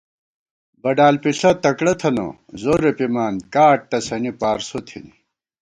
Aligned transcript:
بڈال 0.81 1.15
پِݪہ 1.23 1.51
تکڑہ 1.63 1.93
تھنہ، 1.99 2.25
زورےپِمان 2.61 3.33
کاٹ 3.53 3.79
تسَنی 3.89 4.31
پارسوتھنی 4.39 5.11